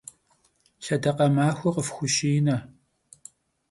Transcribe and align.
Lhedakhe 0.83 1.27
maxue 1.35 1.71
khıfxuşine! 1.75 2.57